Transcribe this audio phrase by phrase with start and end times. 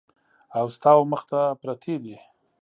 [0.57, 2.15] او ستا ومخ ته پرتې دي!